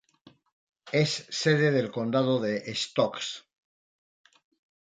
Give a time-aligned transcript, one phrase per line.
[0.93, 3.43] Es sede del condado de Stokes.